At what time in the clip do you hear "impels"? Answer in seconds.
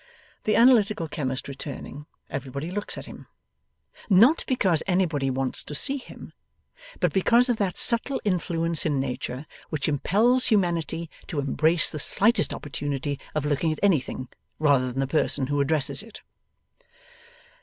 9.87-10.47